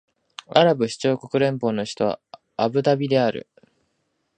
[0.47, 2.19] アラブ首長国連邦の首都は
[2.57, 3.47] アブダビである